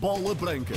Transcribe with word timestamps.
Bola 0.00 0.32
Branca. 0.32 0.74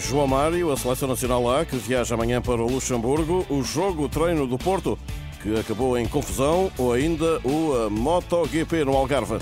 João 0.00 0.26
Mário, 0.26 0.72
a 0.72 0.76
Seleção 0.76 1.08
Nacional 1.08 1.50
A, 1.50 1.64
que 1.64 1.76
viaja 1.76 2.14
amanhã 2.14 2.40
para 2.40 2.62
o 2.62 2.66
Luxemburgo, 2.66 3.46
o 3.50 3.62
jogo 3.62 4.08
treino 4.08 4.46
do 4.46 4.56
Porto, 4.56 4.98
que 5.42 5.58
acabou 5.58 5.98
em 5.98 6.08
confusão, 6.08 6.72
ou 6.78 6.94
ainda 6.94 7.38
o 7.44 7.90
MotoGP 7.90 8.82
no 8.86 8.96
Algarve. 8.96 9.38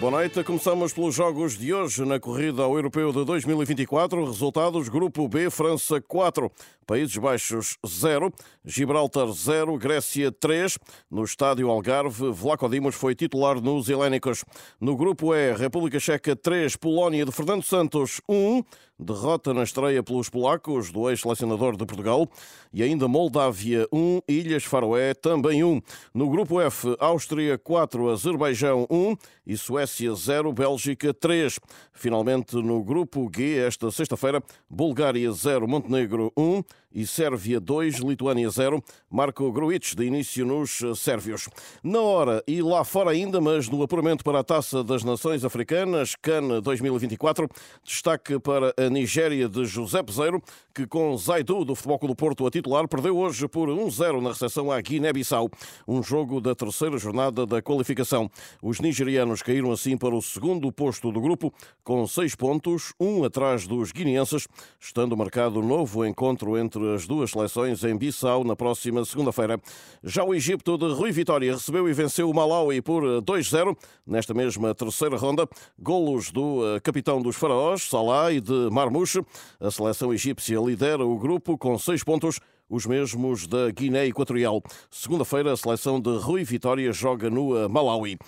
Boa 0.00 0.12
noite. 0.12 0.44
Começamos 0.44 0.92
pelos 0.92 1.12
jogos 1.12 1.58
de 1.58 1.74
hoje 1.74 2.04
na 2.04 2.20
corrida 2.20 2.62
ao 2.62 2.76
Europeu 2.76 3.12
de 3.12 3.24
2024. 3.24 4.26
Resultados: 4.26 4.88
Grupo 4.88 5.26
B, 5.26 5.50
França 5.50 6.00
4, 6.00 6.48
Países 6.86 7.16
Baixos 7.16 7.76
0, 7.84 8.32
Gibraltar 8.64 9.26
0, 9.26 9.76
Grécia 9.76 10.30
3. 10.30 10.78
No 11.10 11.24
estádio 11.24 11.68
Algarve, 11.68 12.30
Vlaco 12.30 12.68
Dimos 12.68 12.94
foi 12.94 13.16
titular 13.16 13.60
nos 13.60 13.88
Helénicos. 13.88 14.44
No 14.80 14.96
Grupo 14.96 15.34
E, 15.34 15.52
República 15.54 15.98
Checa 15.98 16.36
3, 16.36 16.76
Polónia 16.76 17.24
de 17.24 17.32
Fernando 17.32 17.64
Santos 17.64 18.20
1. 18.28 18.62
Derrota 18.98 19.54
na 19.54 19.62
estreia 19.62 20.02
pelos 20.02 20.28
polacos 20.28 20.90
do 20.90 21.08
ex-selecionador 21.08 21.76
de 21.76 21.86
Portugal. 21.86 22.28
E 22.72 22.82
ainda 22.82 23.06
Moldávia 23.06 23.86
1, 23.92 24.22
Ilhas 24.28 24.64
Faroé 24.64 25.14
também 25.14 25.62
1. 25.62 25.80
No 26.12 26.28
Grupo 26.28 26.60
F, 26.60 26.96
Áustria 26.98 27.56
4, 27.56 28.10
Azerbaijão 28.10 28.86
1 28.90 29.16
e 29.46 29.56
Suécia 29.56 30.12
0, 30.14 30.52
Bélgica 30.52 31.14
3. 31.14 31.60
Finalmente, 31.92 32.56
no 32.56 32.82
Grupo 32.82 33.30
G, 33.34 33.58
esta 33.58 33.90
sexta-feira, 33.90 34.42
Bulgária 34.68 35.30
0, 35.30 35.68
Montenegro 35.68 36.32
1 36.36 36.62
e 36.92 37.06
Sérvia 37.06 37.60
2, 37.60 37.96
Lituânia 37.96 38.48
0. 38.48 38.82
Marco 39.10 39.50
Gruitch 39.52 39.94
de 39.94 40.04
início 40.04 40.44
nos 40.44 40.80
sérvios. 40.96 41.48
Na 41.82 42.00
hora 42.00 42.42
e 42.46 42.62
lá 42.62 42.84
fora 42.84 43.10
ainda, 43.10 43.40
mas 43.40 43.68
no 43.68 43.82
apuramento 43.82 44.24
para 44.24 44.40
a 44.40 44.44
Taça 44.44 44.82
das 44.82 45.04
Nações 45.04 45.44
Africanas, 45.44 46.14
CAN 46.14 46.60
2024, 46.60 47.48
destaque 47.82 48.38
para 48.38 48.74
a 48.76 48.88
Nigéria 48.90 49.48
de 49.48 49.64
José 49.64 50.02
Peseiro, 50.02 50.42
que 50.78 50.86
com 50.86 51.16
Zaidu 51.16 51.64
do 51.64 51.74
Futebol 51.74 51.98
Clube 51.98 52.14
do 52.14 52.16
Porto 52.16 52.46
a 52.46 52.50
titular, 52.52 52.86
perdeu 52.86 53.18
hoje 53.18 53.48
por 53.48 53.68
1-0 53.68 54.20
na 54.20 54.28
recepção 54.28 54.70
à 54.70 54.80
Guiné-Bissau, 54.80 55.50
um 55.88 56.00
jogo 56.04 56.40
da 56.40 56.54
terceira 56.54 56.96
jornada 56.96 57.44
da 57.44 57.60
qualificação. 57.60 58.30
Os 58.62 58.78
nigerianos 58.78 59.42
caíram 59.42 59.72
assim 59.72 59.98
para 59.98 60.14
o 60.14 60.22
segundo 60.22 60.70
posto 60.70 61.10
do 61.10 61.20
grupo, 61.20 61.52
com 61.82 62.06
seis 62.06 62.36
pontos, 62.36 62.94
um 63.00 63.24
atrás 63.24 63.66
dos 63.66 63.90
guineenses, 63.90 64.46
estando 64.78 65.16
marcado 65.16 65.60
novo 65.60 66.06
encontro 66.06 66.56
entre 66.56 66.94
as 66.94 67.08
duas 67.08 67.32
seleções 67.32 67.82
em 67.82 67.96
Bissau 67.98 68.44
na 68.44 68.54
próxima 68.54 69.04
segunda-feira. 69.04 69.60
Já 70.04 70.22
o 70.22 70.32
Egito 70.32 70.78
de 70.78 70.92
Rui 70.92 71.10
Vitória 71.10 71.54
recebeu 71.54 71.88
e 71.88 71.92
venceu 71.92 72.30
o 72.30 72.34
Malawi 72.34 72.80
por 72.82 73.02
2-0 73.02 73.76
nesta 74.06 74.32
mesma 74.32 74.72
terceira 74.76 75.16
ronda. 75.16 75.48
Golos 75.76 76.30
do 76.30 76.76
eh, 76.76 76.80
capitão 76.80 77.20
dos 77.20 77.34
faraós, 77.34 77.82
Salah 77.82 78.30
e 78.32 78.40
de 78.40 78.70
Marmouche. 78.70 79.20
A 79.58 79.72
seleção 79.72 80.14
egípcia 80.14 80.67
lidera 80.68 81.04
o 81.04 81.18
grupo 81.18 81.56
com 81.56 81.78
seis 81.78 82.04
pontos 82.04 82.38
os 82.68 82.84
mesmos 82.84 83.46
da 83.46 83.70
Guiné 83.70 84.06
Equatorial. 84.06 84.62
Segunda-feira, 84.90 85.52
a 85.52 85.56
seleção 85.56 85.98
de 85.98 86.10
Rui 86.18 86.44
Vitória 86.44 86.92
joga 86.92 87.30
no 87.30 87.56
eh, 87.56 87.66
Malawi. 87.66 88.18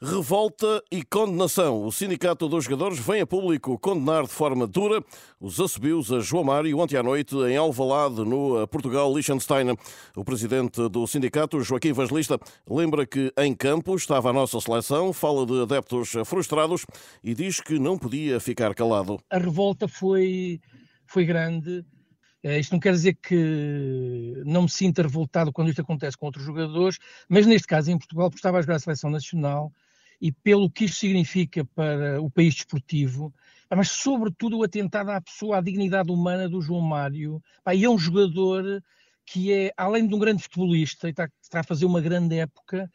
Revolta 0.00 0.80
e 0.92 1.02
condenação. 1.02 1.84
O 1.84 1.90
Sindicato 1.90 2.48
dos 2.48 2.62
Jogadores 2.62 3.00
vem 3.00 3.20
a 3.20 3.26
público 3.26 3.76
condenar 3.80 4.22
de 4.22 4.28
forma 4.28 4.64
dura 4.64 5.02
os 5.40 5.58
assobios 5.58 6.12
a 6.12 6.20
João 6.20 6.44
Mário 6.44 6.78
ontem 6.78 6.96
à 6.96 7.02
noite 7.02 7.34
em 7.34 7.56
Alvalade, 7.56 8.24
no 8.24 8.64
Portugal 8.68 9.12
Liechtenstein. 9.12 9.76
O 10.14 10.24
presidente 10.24 10.88
do 10.88 11.04
sindicato, 11.04 11.60
Joaquim 11.62 11.92
Vaslista, 11.92 12.38
lembra 12.70 13.04
que 13.04 13.32
em 13.36 13.52
campo 13.52 13.96
estava 13.96 14.30
a 14.30 14.32
nossa 14.32 14.60
seleção, 14.60 15.12
fala 15.12 15.44
de 15.44 15.62
adeptos 15.62 16.12
frustrados 16.24 16.86
e 17.24 17.34
diz 17.34 17.60
que 17.60 17.76
não 17.80 17.98
podia 17.98 18.38
ficar 18.38 18.76
calado. 18.76 19.18
A 19.28 19.38
revolta 19.38 19.88
foi, 19.88 20.60
foi 21.08 21.24
grande. 21.24 21.84
Isto 22.44 22.72
não 22.72 22.80
quer 22.80 22.92
dizer 22.92 23.14
que 23.14 24.42
não 24.46 24.62
me 24.62 24.68
sinta 24.70 25.02
revoltado 25.02 25.52
quando 25.52 25.70
isto 25.70 25.80
acontece 25.80 26.16
com 26.16 26.26
outros 26.26 26.44
jogadores, 26.44 26.98
mas 27.28 27.44
neste 27.44 27.66
caso 27.66 27.90
em 27.90 27.98
Portugal, 27.98 28.30
porque 28.30 28.38
estava 28.38 28.58
a 28.58 28.62
jogar 28.62 28.76
a 28.76 28.78
seleção 28.78 29.10
nacional, 29.10 29.72
e 30.20 30.30
pelo 30.30 30.70
que 30.70 30.84
isto 30.84 30.98
significa 30.98 31.64
para 31.64 32.20
o 32.22 32.30
país 32.30 32.54
desportivo, 32.54 33.34
mas 33.70 33.90
sobretudo 33.90 34.58
o 34.58 34.62
atentado 34.62 35.10
à 35.10 35.20
pessoa, 35.20 35.58
à 35.58 35.60
dignidade 35.60 36.10
humana 36.10 36.48
do 36.48 36.60
João 36.60 36.80
Mário. 36.80 37.42
E 37.74 37.84
é 37.84 37.90
um 37.90 37.98
jogador 37.98 38.82
que 39.26 39.52
é, 39.52 39.72
além 39.76 40.06
de 40.06 40.14
um 40.14 40.18
grande 40.18 40.42
futebolista, 40.42 41.08
e 41.08 41.10
está, 41.10 41.28
está 41.42 41.60
a 41.60 41.64
fazer 41.64 41.86
uma 41.86 42.00
grande 42.00 42.36
época, 42.36 42.90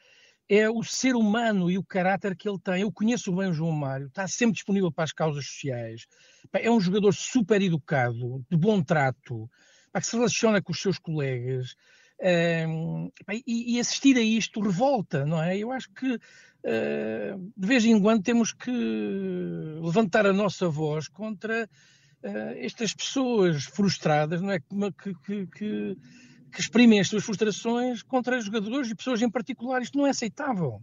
é 0.50 0.70
o 0.70 0.84
ser 0.84 1.16
humano 1.16 1.72
e 1.72 1.78
o 1.78 1.84
caráter 1.84 2.36
que 2.36 2.48
ele 2.48 2.60
tem. 2.60 2.82
Eu 2.82 2.92
conheço 2.92 3.32
bem 3.34 3.50
o 3.50 3.54
João 3.54 3.72
Mário, 3.72 4.08
está 4.08 4.28
sempre 4.28 4.56
disponível 4.56 4.92
para 4.92 5.06
as 5.06 5.14
causas 5.14 5.46
sociais. 5.46 6.06
É 6.54 6.70
um 6.70 6.80
jogador 6.80 7.14
super 7.14 7.62
educado, 7.62 8.46
de 8.50 8.58
bom 8.58 8.82
trato, 8.82 9.50
que 9.94 10.06
se 10.06 10.16
relaciona 10.16 10.62
com 10.62 10.72
os 10.72 10.82
seus 10.82 11.00
colegas. 11.00 11.76
E, 13.46 13.80
assistir 13.80 14.18
a 14.18 14.22
isto 14.22 14.62
revolta, 14.62 15.26
não 15.26 15.42
é? 15.42 15.58
Eu 15.58 15.72
acho 15.72 15.92
que 15.92 16.14
uh, 16.16 17.52
de 17.58 17.68
vez 17.68 17.84
em 17.86 18.00
quando 18.02 18.24
temos 18.24 18.54
que 18.54 18.72
levantar 19.82 20.26
a 20.26 20.34
nossa 20.34 20.70
voz 20.70 21.08
contra 21.08 21.70
uh, 22.24 22.54
estas 22.58 22.94
pessoas 22.94 23.66
frustradas, 23.66 24.42
não 24.42 24.52
é? 24.52 24.60
Que, 24.60 25.14
que, 25.26 25.48
que, 25.48 25.98
que 26.54 26.62
exprimem 26.62 27.00
as 27.00 27.08
suas 27.08 27.24
frustrações 27.24 28.04
contra 28.04 28.40
jogadores 28.40 28.90
e 28.90 28.96
pessoas 28.96 29.22
em 29.22 29.30
particular. 29.30 29.82
Isto 29.82 29.98
não 29.98 30.06
é 30.06 30.12
aceitável. 30.12 30.80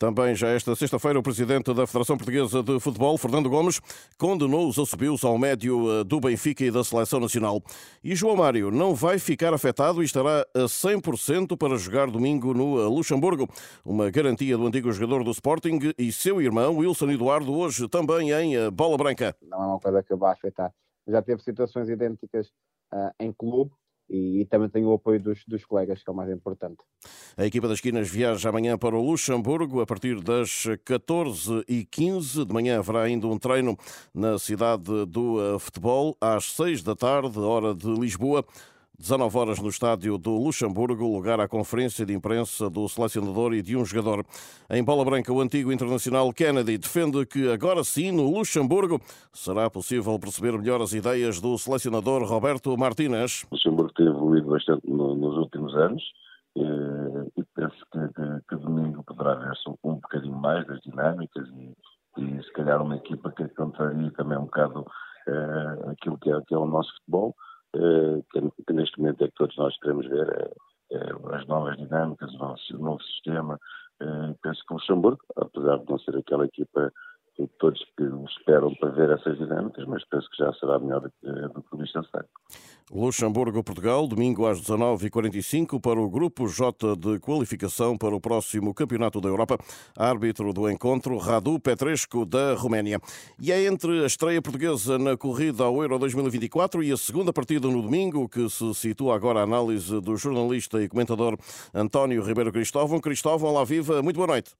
Também 0.00 0.34
já 0.34 0.48
esta 0.48 0.74
sexta-feira, 0.74 1.18
o 1.18 1.22
presidente 1.22 1.74
da 1.74 1.86
Federação 1.86 2.16
Portuguesa 2.16 2.62
de 2.62 2.80
Futebol, 2.80 3.18
Fernando 3.18 3.50
Gomes, 3.50 3.82
condenou 4.16 4.66
os 4.66 4.78
assobios 4.78 5.22
ao 5.24 5.36
médio 5.36 6.00
eh, 6.00 6.04
do 6.04 6.18
Benfica 6.18 6.64
e 6.64 6.70
da 6.70 6.82
Seleção 6.82 7.20
Nacional. 7.20 7.62
E 8.02 8.14
João 8.14 8.34
Mário 8.34 8.70
não 8.70 8.94
vai 8.94 9.18
ficar 9.18 9.52
afetado 9.52 10.00
e 10.00 10.06
estará 10.06 10.40
a 10.54 10.60
100% 10.60 11.54
para 11.54 11.76
jogar 11.76 12.10
domingo 12.10 12.54
no 12.54 12.80
eh, 12.80 12.86
Luxemburgo. 12.86 13.46
Uma 13.84 14.10
garantia 14.10 14.56
do 14.56 14.66
antigo 14.66 14.90
jogador 14.90 15.22
do 15.22 15.32
Sporting 15.32 15.92
e 15.98 16.10
seu 16.10 16.40
irmão, 16.40 16.78
Wilson 16.78 17.10
Eduardo, 17.10 17.52
hoje 17.52 17.86
também 17.86 18.30
em 18.30 18.56
eh, 18.56 18.70
Bola 18.70 18.96
Branca. 18.96 19.36
Não 19.42 19.62
é 19.62 19.66
uma 19.66 19.80
coisa 19.80 20.02
que 20.02 20.14
vai 20.14 20.32
afetar. 20.32 20.72
Já 21.06 21.20
teve 21.20 21.42
situações 21.42 21.90
idênticas 21.90 22.46
uh, 22.94 23.10
em 23.20 23.32
clube 23.32 23.70
e, 24.10 24.40
e, 24.40 24.44
também 24.44 24.68
tem 24.68 24.84
o 24.84 24.92
apoio 24.92 25.20
dos, 25.20 25.44
dos 25.46 25.64
colegas, 25.64 26.02
que 26.02 26.10
é 26.10 26.12
o 26.12 26.16
mais 26.16 26.30
importante. 26.30 26.78
A 27.36 27.46
equipa 27.46 27.68
das 27.68 27.80
Quinas 27.80 28.10
viaja 28.10 28.48
amanhã 28.48 28.76
para 28.76 28.96
o 28.96 29.00
Luxemburgo 29.00 29.80
a 29.80 29.86
partir 29.86 30.20
das 30.20 30.66
14h15. 30.84 32.44
De 32.44 32.52
manhã 32.52 32.80
haverá 32.80 33.02
ainda 33.02 33.28
um 33.28 33.38
treino 33.38 33.78
na 34.12 34.38
cidade 34.38 35.06
do 35.06 35.40
eh, 35.40 35.58
futebol 35.60 36.16
às 36.20 36.52
6 36.52 36.82
da 36.82 36.96
tarde, 36.96 37.38
hora 37.38 37.72
de 37.72 37.86
Lisboa. 37.86 38.44
19 39.00 39.38
horas 39.38 39.58
no 39.58 39.70
estádio 39.70 40.18
do 40.18 40.36
Luxemburgo, 40.36 41.10
lugar 41.10 41.40
à 41.40 41.48
conferência 41.48 42.04
de 42.04 42.12
imprensa 42.12 42.68
do 42.68 42.86
selecionador 42.86 43.54
e 43.54 43.62
de 43.62 43.74
um 43.74 43.82
jogador. 43.82 44.26
Em 44.68 44.84
bola 44.84 45.02
branca, 45.02 45.32
o 45.32 45.40
antigo 45.40 45.72
internacional 45.72 46.30
Kennedy 46.34 46.76
defende 46.76 47.24
que 47.24 47.50
agora 47.50 47.82
sim, 47.82 48.12
no 48.12 48.30
Luxemburgo, 48.30 49.00
será 49.32 49.70
possível 49.70 50.18
perceber 50.18 50.52
melhor 50.52 50.82
as 50.82 50.92
ideias 50.92 51.40
do 51.40 51.56
selecionador 51.56 52.24
Roberto 52.24 52.76
Martínez. 52.76 53.46
O 53.50 53.54
Luxemburgo 53.54 53.92
tem 53.94 54.06
evoluído 54.06 54.50
bastante 54.50 54.86
no, 54.86 55.14
nos 55.14 55.34
últimos 55.38 55.74
anos 55.76 56.02
eh, 56.58 57.30
e 57.38 57.44
penso 57.54 57.78
que, 57.90 58.00
que, 58.50 58.56
domingo 58.56 59.02
poderá 59.04 59.34
ver-se 59.34 59.66
um, 59.66 59.76
um 59.82 59.94
bocadinho 59.94 60.36
mais 60.36 60.66
das 60.66 60.78
dinâmicas 60.82 61.48
e, 61.56 61.74
e 62.18 62.42
se 62.42 62.52
calhar 62.52 62.82
uma 62.82 62.96
equipa 62.96 63.32
que 63.32 63.48
contraria 63.48 64.10
também 64.10 64.36
um 64.36 64.44
bocado 64.44 64.84
eh, 65.26 65.90
aquilo 65.92 66.18
que 66.18 66.30
é, 66.30 66.38
que 66.42 66.54
é 66.54 66.58
o 66.58 66.66
nosso 66.66 66.92
futebol. 66.98 67.34
Eh, 67.74 68.22
que, 68.66 68.72
neste 68.72 68.98
momento 68.98 69.24
é 69.24 69.28
que 69.28 69.34
todos 69.34 69.56
nós 69.56 69.78
queremos 69.78 70.06
ver, 70.08 70.28
é, 70.92 70.96
é 70.96 71.36
as 71.36 71.46
novas 71.46 71.76
dinâmicas, 71.76 72.32
o 72.34 72.38
novo, 72.38 72.56
o 72.74 72.78
novo 72.78 73.02
sistema. 73.02 73.58
Eh, 74.00 74.34
penso 74.42 74.64
que 74.66 74.72
o 74.72 74.76
Luxemburgo, 74.76 75.20
apesar 75.36 75.78
de 75.78 75.90
não 75.90 75.98
ser 75.98 76.16
aquela 76.16 76.46
equipa 76.46 76.92
todos 77.58 77.80
que 77.96 78.04
esperam 78.38 78.74
para 78.74 78.90
ver 78.90 79.10
essas 79.10 79.38
dinâmicas, 79.38 79.86
mas 79.86 80.04
penso 80.04 80.28
que 80.30 80.42
já 80.42 80.52
será 80.54 80.78
melhor 80.78 81.02
que, 81.02 81.30
do 81.30 81.62
que 81.62 81.74
o 81.74 81.78
Liechtenstein. 81.78 82.24
Luxemburgo-Portugal, 82.92 84.08
domingo 84.08 84.46
às 84.46 84.60
19h45 84.60 85.80
para 85.80 86.00
o 86.00 86.10
Grupo 86.10 86.48
J 86.48 86.96
de 86.96 87.20
qualificação 87.20 87.96
para 87.96 88.14
o 88.14 88.20
próximo 88.20 88.74
Campeonato 88.74 89.20
da 89.20 89.28
Europa. 89.28 89.58
Árbitro 89.96 90.52
do 90.52 90.68
encontro, 90.68 91.16
Radu 91.16 91.60
Petrescu, 91.60 92.26
da 92.26 92.54
Roménia. 92.54 93.00
E 93.40 93.52
é 93.52 93.64
entre 93.64 94.02
a 94.02 94.06
estreia 94.06 94.42
portuguesa 94.42 94.98
na 94.98 95.16
corrida 95.16 95.62
ao 95.62 95.80
Euro 95.82 96.00
2024 96.00 96.82
e 96.82 96.90
a 96.90 96.96
segunda 96.96 97.32
partida 97.32 97.68
no 97.68 97.80
domingo 97.80 98.28
que 98.28 98.48
se 98.50 98.74
situa 98.74 99.14
agora 99.14 99.38
a 99.38 99.44
análise 99.44 100.00
do 100.00 100.16
jornalista 100.16 100.82
e 100.82 100.88
comentador 100.88 101.38
António 101.72 102.24
Ribeiro 102.24 102.50
Cristóvão. 102.50 103.00
Cristóvão, 103.00 103.52
lá 103.52 103.62
viva, 103.64 104.02
muito 104.02 104.16
boa 104.16 104.26
noite. 104.26 104.50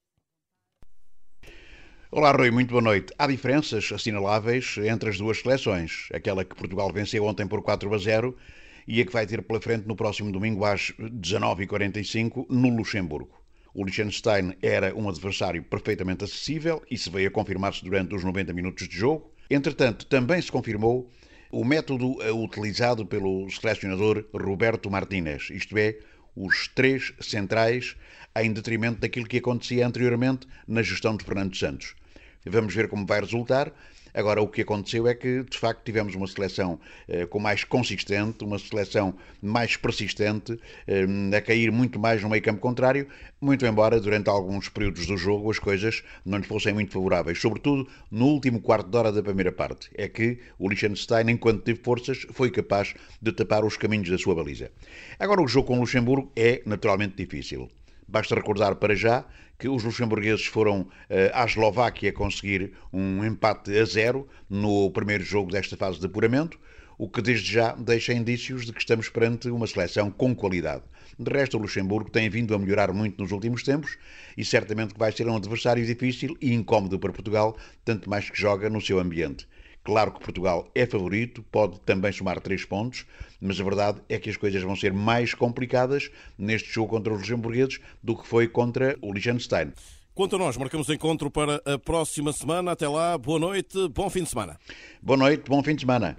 Olá, 2.12 2.32
Rui, 2.32 2.50
muito 2.50 2.70
boa 2.70 2.82
noite. 2.82 3.14
Há 3.16 3.28
diferenças 3.28 3.88
assinaláveis 3.92 4.76
entre 4.78 5.10
as 5.10 5.16
duas 5.16 5.38
seleções. 5.38 6.08
Aquela 6.12 6.44
que 6.44 6.56
Portugal 6.56 6.92
venceu 6.92 7.24
ontem 7.24 7.46
por 7.46 7.62
4 7.62 7.94
a 7.94 7.98
0 7.98 8.36
e 8.84 9.00
a 9.00 9.06
que 9.06 9.12
vai 9.12 9.24
ter 9.28 9.40
pela 9.42 9.60
frente 9.60 9.86
no 9.86 9.94
próximo 9.94 10.32
domingo 10.32 10.64
às 10.64 10.90
19h45 10.98 12.46
no 12.50 12.68
Luxemburgo. 12.68 13.40
O 13.72 13.84
Liechtenstein 13.84 14.56
era 14.60 14.92
um 14.92 15.08
adversário 15.08 15.62
perfeitamente 15.62 16.24
acessível 16.24 16.82
e 16.90 16.98
se 16.98 17.08
veio 17.08 17.28
a 17.28 17.30
confirmar-se 17.30 17.84
durante 17.84 18.12
os 18.12 18.24
90 18.24 18.52
minutos 18.54 18.88
de 18.88 18.96
jogo. 18.96 19.32
Entretanto, 19.48 20.04
também 20.06 20.42
se 20.42 20.50
confirmou 20.50 21.08
o 21.48 21.64
método 21.64 22.16
utilizado 22.34 23.06
pelo 23.06 23.48
selecionador 23.50 24.24
Roberto 24.34 24.90
Martínez, 24.90 25.48
isto 25.52 25.78
é, 25.78 25.96
os 26.34 26.66
três 26.66 27.12
centrais 27.20 27.94
em 28.36 28.52
detrimento 28.52 29.00
daquilo 29.00 29.28
que 29.28 29.38
acontecia 29.38 29.86
anteriormente 29.86 30.48
na 30.66 30.82
gestão 30.82 31.16
de 31.16 31.24
Fernando 31.24 31.56
Santos. 31.56 31.99
Vamos 32.46 32.74
ver 32.74 32.88
como 32.88 33.06
vai 33.06 33.20
resultar. 33.20 33.72
Agora, 34.12 34.42
o 34.42 34.48
que 34.48 34.62
aconteceu 34.62 35.06
é 35.06 35.14
que, 35.14 35.44
de 35.44 35.56
facto, 35.56 35.84
tivemos 35.84 36.14
uma 36.14 36.26
seleção 36.26 36.80
eh, 37.08 37.26
com 37.26 37.38
mais 37.38 37.62
consistente, 37.64 38.44
uma 38.44 38.58
seleção 38.58 39.14
mais 39.40 39.76
persistente, 39.76 40.58
eh, 40.86 41.06
a 41.36 41.40
cair 41.40 41.70
muito 41.70 41.98
mais 41.98 42.20
no 42.22 42.28
meio 42.28 42.42
campo 42.42 42.60
contrário, 42.60 43.06
muito 43.40 43.64
embora 43.64 44.00
durante 44.00 44.28
alguns 44.28 44.68
períodos 44.68 45.06
do 45.06 45.16
jogo 45.16 45.50
as 45.50 45.58
coisas 45.58 46.02
não 46.24 46.38
lhe 46.38 46.44
fossem 46.44 46.74
muito 46.74 46.92
favoráveis, 46.92 47.40
sobretudo 47.40 47.88
no 48.10 48.26
último 48.26 48.60
quarto 48.60 48.90
de 48.90 48.96
hora 48.96 49.12
da 49.12 49.22
primeira 49.22 49.52
parte. 49.52 49.88
É 49.94 50.08
que 50.08 50.38
o 50.58 50.68
Liechtenstein, 50.68 51.30
enquanto 51.30 51.62
teve 51.62 51.80
forças, 51.80 52.26
foi 52.32 52.50
capaz 52.50 52.94
de 53.22 53.32
tapar 53.32 53.64
os 53.64 53.76
caminhos 53.76 54.10
da 54.10 54.18
sua 54.18 54.34
baliza. 54.34 54.70
Agora, 55.18 55.40
o 55.40 55.46
jogo 55.46 55.68
com 55.68 55.76
o 55.76 55.80
Luxemburgo 55.80 56.32
é 56.34 56.62
naturalmente 56.66 57.14
difícil. 57.16 57.70
Basta 58.10 58.34
recordar 58.34 58.74
para 58.74 58.96
já 58.96 59.24
que 59.56 59.68
os 59.68 59.84
luxemburgueses 59.84 60.44
foram 60.44 60.80
uh, 60.80 60.88
à 61.32 61.44
Eslováquia 61.44 62.12
conseguir 62.12 62.72
um 62.92 63.24
empate 63.24 63.78
a 63.78 63.84
zero 63.84 64.26
no 64.48 64.90
primeiro 64.90 65.22
jogo 65.22 65.52
desta 65.52 65.76
fase 65.76 66.00
de 66.00 66.06
apuramento, 66.06 66.58
o 66.98 67.08
que 67.08 67.22
desde 67.22 67.52
já 67.52 67.72
deixa 67.76 68.12
indícios 68.12 68.66
de 68.66 68.72
que 68.72 68.80
estamos 68.80 69.08
perante 69.08 69.48
uma 69.48 69.64
seleção 69.68 70.10
com 70.10 70.34
qualidade. 70.34 70.82
De 71.16 71.30
resto, 71.30 71.56
o 71.56 71.60
Luxemburgo 71.60 72.10
tem 72.10 72.28
vindo 72.28 72.52
a 72.52 72.58
melhorar 72.58 72.92
muito 72.92 73.22
nos 73.22 73.30
últimos 73.30 73.62
tempos 73.62 73.96
e 74.36 74.44
certamente 74.44 74.92
vai 74.98 75.12
ser 75.12 75.28
um 75.28 75.36
adversário 75.36 75.86
difícil 75.86 76.36
e 76.40 76.52
incómodo 76.52 76.98
para 76.98 77.12
Portugal, 77.12 77.56
tanto 77.84 78.10
mais 78.10 78.28
que 78.28 78.40
joga 78.40 78.68
no 78.68 78.80
seu 78.80 78.98
ambiente. 78.98 79.46
Claro 79.82 80.12
que 80.12 80.20
Portugal 80.20 80.70
é 80.74 80.84
favorito, 80.84 81.42
pode 81.50 81.80
também 81.80 82.12
somar 82.12 82.40
três 82.40 82.64
pontos, 82.64 83.06
mas 83.40 83.60
a 83.60 83.64
verdade 83.64 84.00
é 84.08 84.18
que 84.18 84.28
as 84.28 84.36
coisas 84.36 84.62
vão 84.62 84.76
ser 84.76 84.92
mais 84.92 85.32
complicadas 85.34 86.10
neste 86.36 86.70
jogo 86.70 86.90
contra 86.90 87.12
os 87.12 87.20
luxemburgueses 87.20 87.80
do 88.02 88.16
que 88.16 88.26
foi 88.26 88.46
contra 88.46 88.96
o 89.00 89.12
Liechtenstein. 89.12 89.72
Quanto 90.14 90.36
a 90.36 90.38
nós, 90.38 90.56
marcamos 90.56 90.90
encontro 90.90 91.30
para 91.30 91.62
a 91.64 91.78
próxima 91.78 92.32
semana. 92.32 92.72
Até 92.72 92.86
lá, 92.86 93.16
boa 93.16 93.38
noite, 93.38 93.88
bom 93.88 94.10
fim 94.10 94.22
de 94.22 94.28
semana. 94.28 94.58
Boa 95.00 95.16
noite, 95.16 95.44
bom 95.48 95.62
fim 95.62 95.74
de 95.74 95.80
semana. 95.80 96.16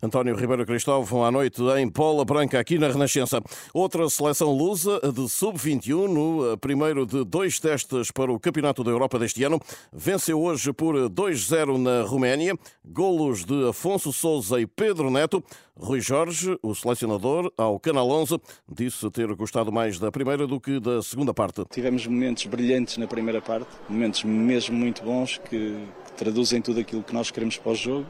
António 0.00 0.36
Ribeiro 0.36 0.64
Cristóvão 0.64 1.24
à 1.24 1.30
noite 1.30 1.60
em 1.76 1.90
Pola 1.90 2.24
Branca, 2.24 2.60
aqui 2.60 2.78
na 2.78 2.86
Renascença. 2.86 3.42
Outra 3.74 4.08
seleção 4.08 4.52
lusa 4.52 5.00
de 5.12 5.28
sub-21 5.28 6.06
no 6.06 6.56
primeiro 6.58 7.04
de 7.04 7.24
dois 7.24 7.58
testes 7.58 8.12
para 8.12 8.30
o 8.30 8.38
Campeonato 8.38 8.84
da 8.84 8.92
Europa 8.92 9.18
deste 9.18 9.42
ano. 9.42 9.60
Venceu 9.92 10.40
hoje 10.40 10.72
por 10.72 10.94
2-0 10.94 11.76
na 11.78 12.02
Roménia. 12.02 12.56
Golos 12.84 13.44
de 13.44 13.68
Afonso 13.68 14.12
Souza 14.12 14.60
e 14.60 14.68
Pedro 14.68 15.10
Neto. 15.10 15.42
Rui 15.76 16.00
Jorge, 16.00 16.58
o 16.62 16.74
selecionador, 16.74 17.52
ao 17.56 17.78
Canal 17.78 18.08
11, 18.10 18.40
disse 18.68 19.08
ter 19.10 19.32
gostado 19.34 19.72
mais 19.72 19.98
da 19.98 20.10
primeira 20.10 20.46
do 20.46 20.60
que 20.60 20.80
da 20.80 21.00
segunda 21.02 21.32
parte. 21.32 21.64
Tivemos 21.70 22.06
momentos 22.06 22.46
brilhantes 22.46 22.96
na 22.98 23.06
primeira 23.06 23.40
parte, 23.40 23.68
momentos 23.88 24.24
mesmo 24.24 24.76
muito 24.76 25.04
bons 25.04 25.38
que, 25.38 25.76
traduzem 26.18 26.60
tudo 26.60 26.80
aquilo 26.80 27.02
que 27.02 27.14
nós 27.14 27.30
queremos 27.30 27.56
para 27.56 27.72
o 27.72 27.74
jogo. 27.74 28.06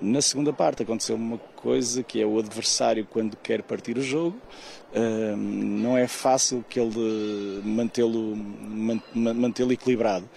Na 0.00 0.20
segunda 0.20 0.52
parte 0.52 0.82
aconteceu 0.82 1.16
uma 1.16 1.38
coisa 1.38 2.02
que 2.02 2.20
é 2.20 2.26
o 2.26 2.38
adversário 2.38 3.06
quando 3.10 3.36
quer 3.36 3.62
partir 3.62 3.96
o 3.96 4.02
jogo, 4.02 4.36
não 5.36 5.96
é 5.96 6.06
fácil 6.06 6.62
que 6.68 6.78
ele 6.78 7.62
mantê-lo 7.64 8.36
mantê-lo 9.14 9.72
equilibrado, 9.72 10.28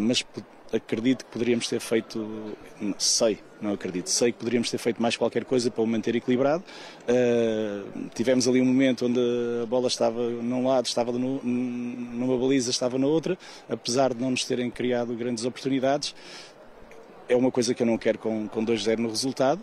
mas 0.00 0.24
acredito 0.72 1.24
que 1.24 1.30
poderíamos 1.30 1.68
ter 1.68 1.80
feito, 1.80 2.56
sei, 2.96 3.38
não 3.60 3.74
acredito, 3.74 4.08
sei 4.08 4.32
que 4.32 4.38
poderíamos 4.38 4.70
ter 4.70 4.78
feito 4.78 5.00
mais 5.02 5.16
qualquer 5.16 5.44
coisa 5.44 5.70
para 5.70 5.82
o 5.82 5.86
manter 5.86 6.16
equilibrado. 6.16 6.64
Uh, 7.02 8.08
tivemos 8.14 8.48
ali 8.48 8.60
um 8.60 8.64
momento 8.64 9.06
onde 9.06 9.20
a 9.62 9.66
bola 9.66 9.86
estava 9.86 10.20
num 10.28 10.66
lado, 10.66 10.86
estava 10.86 11.12
numa 11.12 12.38
baliza, 12.38 12.70
estava 12.70 12.98
na 12.98 13.06
outra, 13.06 13.36
apesar 13.68 14.14
de 14.14 14.20
não 14.20 14.30
nos 14.30 14.44
terem 14.44 14.70
criado 14.70 15.14
grandes 15.14 15.44
oportunidades 15.44 16.14
é 17.28 17.36
uma 17.36 17.50
coisa 17.50 17.74
que 17.74 17.82
eu 17.82 17.86
não 17.86 17.98
quero 17.98 18.18
com, 18.18 18.48
com 18.48 18.64
2-0 18.64 18.98
no 18.98 19.08
resultado. 19.08 19.62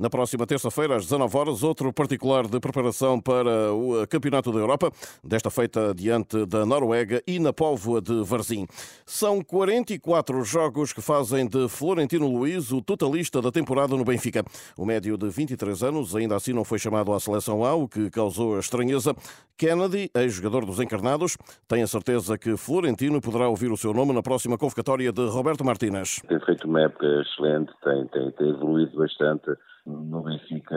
Na 0.00 0.08
próxima 0.08 0.46
terça-feira, 0.46 0.96
às 0.96 1.02
19 1.02 1.36
horas, 1.36 1.62
outro 1.62 1.92
particular 1.92 2.46
de 2.46 2.58
preparação 2.58 3.20
para 3.20 3.70
o 3.70 4.06
Campeonato 4.08 4.50
da 4.50 4.58
Europa, 4.58 4.90
desta 5.22 5.50
feita 5.50 5.92
diante 5.94 6.46
da 6.46 6.64
Noruega 6.64 7.22
e 7.26 7.38
na 7.38 7.52
Póvoa 7.52 8.00
de 8.00 8.24
Varzim. 8.24 8.66
São 9.04 9.44
44 9.44 10.42
jogos 10.42 10.94
que 10.94 11.02
fazem 11.02 11.46
de 11.46 11.68
Florentino 11.68 12.26
Luiz 12.26 12.72
o 12.72 12.80
totalista 12.80 13.42
da 13.42 13.52
temporada 13.52 13.94
no 13.94 14.02
Benfica. 14.02 14.42
O 14.74 14.86
médio 14.86 15.18
de 15.18 15.28
23 15.28 15.82
anos 15.82 16.16
ainda 16.16 16.34
assim 16.34 16.54
não 16.54 16.64
foi 16.64 16.78
chamado 16.78 17.12
à 17.12 17.20
seleção 17.20 17.62
A, 17.62 17.74
o 17.74 17.86
que 17.86 18.08
causou 18.08 18.56
a 18.56 18.58
estranheza. 18.58 19.14
Kennedy, 19.58 20.10
ex-jogador 20.14 20.64
dos 20.64 20.80
Encarnados, 20.80 21.36
tem 21.68 21.82
a 21.82 21.86
certeza 21.86 22.38
que 22.38 22.56
Florentino 22.56 23.20
poderá 23.20 23.50
ouvir 23.50 23.70
o 23.70 23.76
seu 23.76 23.92
nome 23.92 24.14
na 24.14 24.22
próxima 24.22 24.56
convocatória 24.56 25.12
de 25.12 25.28
Roberto 25.28 25.62
Martínez. 25.62 26.22
Tem 26.26 26.40
feito 26.40 26.66
uma 26.66 26.80
época 26.80 27.04
excelente, 27.20 27.70
tem, 27.84 28.06
tem, 28.06 28.30
tem 28.30 28.48
evoluído 28.48 28.96
bastante 28.96 29.50
no 29.90 30.22
Benfica 30.22 30.76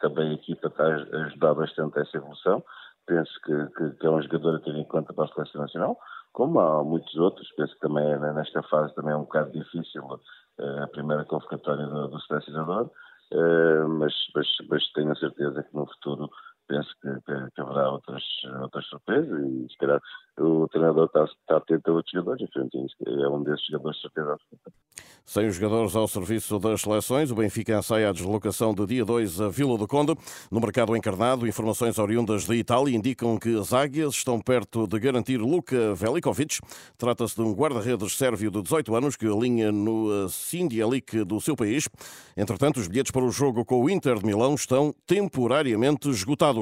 também 0.00 0.30
a 0.30 0.34
equipa 0.34 0.68
está 0.68 0.84
a 0.84 1.26
ajudar 1.26 1.54
bastante 1.54 1.98
essa 1.98 2.16
evolução. 2.16 2.64
Penso 3.06 3.32
que, 3.44 3.66
que, 3.76 3.90
que, 3.98 4.06
é 4.06 4.10
um 4.10 4.22
jogador 4.22 4.56
a 4.56 4.60
ter 4.60 4.74
em 4.74 4.84
conta 4.84 5.12
para 5.12 5.24
a 5.24 5.28
seleção 5.28 5.60
nacional, 5.60 5.98
como 6.32 6.58
há 6.60 6.82
muitos 6.82 7.14
outros. 7.16 7.46
Penso 7.56 7.74
que 7.74 7.80
também 7.80 8.04
é, 8.04 8.32
nesta 8.32 8.62
fase 8.64 8.94
também 8.94 9.12
é 9.12 9.16
um 9.16 9.24
bocado 9.24 9.52
difícil 9.52 10.02
uh, 10.04 10.82
a 10.82 10.86
primeira 10.88 11.24
convocatória 11.24 11.86
do, 11.86 12.08
do 12.08 12.20
selecionador, 12.22 12.90
uh, 13.32 13.88
mas, 13.88 14.14
mas, 14.34 14.48
mas 14.70 14.92
tenho 14.92 15.12
a 15.12 15.16
certeza 15.16 15.62
que 15.62 15.74
no 15.74 15.86
futuro 15.86 16.30
penso 16.66 16.88
que, 17.00 17.08
que, 17.08 17.50
que, 17.54 17.60
haverá 17.60 17.90
outras, 17.90 18.22
outras 18.62 18.86
surpresas 18.86 19.40
e 19.46 19.68
se 19.70 19.76
calhar 19.78 20.00
o 20.38 20.68
treinador 20.68 21.06
está, 21.06 21.24
está 21.24 21.56
atento 21.56 21.90
a 21.90 21.94
outros 21.94 22.12
jogadores, 22.12 22.48
enfim, 22.48 22.86
é 23.06 23.28
um 23.28 23.42
desses 23.42 23.66
jogadores, 23.66 24.00
certeza. 24.00 24.36
Sem 25.26 25.48
os 25.48 25.56
jogadores 25.56 25.96
ao 25.96 26.06
serviço 26.06 26.58
das 26.58 26.82
seleções, 26.82 27.30
o 27.30 27.34
Benfica 27.34 27.78
ensaia 27.78 28.10
a 28.10 28.12
deslocação 28.12 28.74
de 28.74 28.84
dia 28.84 29.06
2 29.06 29.40
a 29.40 29.48
Vila 29.48 29.78
do 29.78 29.88
Conde. 29.88 30.14
No 30.50 30.60
mercado 30.60 30.94
encarnado, 30.94 31.48
informações 31.48 31.98
oriundas 31.98 32.44
de 32.44 32.54
Itália 32.54 32.94
indicam 32.94 33.38
que 33.38 33.58
as 33.58 33.72
águias 33.72 34.16
estão 34.16 34.38
perto 34.38 34.86
de 34.86 34.98
garantir 34.98 35.38
Luka 35.38 35.94
Velikovic. 35.94 36.60
Trata-se 36.98 37.36
de 37.36 37.40
um 37.40 37.54
guarda-redes 37.54 38.14
sérvio 38.18 38.50
de 38.50 38.60
18 38.60 38.94
anos 38.94 39.16
que 39.16 39.26
alinha 39.26 39.72
no 39.72 40.28
Sindia 40.28 40.86
League 40.86 41.24
do 41.24 41.40
seu 41.40 41.56
país. 41.56 41.88
Entretanto, 42.36 42.78
os 42.78 42.86
bilhetes 42.86 43.10
para 43.10 43.24
o 43.24 43.30
jogo 43.30 43.64
com 43.64 43.82
o 43.82 43.88
Inter 43.88 44.18
de 44.18 44.26
Milão 44.26 44.54
estão 44.54 44.94
temporariamente 45.06 46.06
esgotados, 46.10 46.53